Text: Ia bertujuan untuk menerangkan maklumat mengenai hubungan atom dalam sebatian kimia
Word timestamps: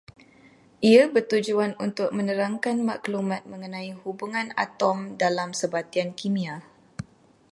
Ia 0.91 1.03
bertujuan 1.15 1.71
untuk 1.85 2.09
menerangkan 2.17 2.77
maklumat 2.89 3.41
mengenai 3.51 3.89
hubungan 4.01 4.47
atom 4.65 4.97
dalam 5.23 5.49
sebatian 5.61 6.09
kimia 6.19 6.55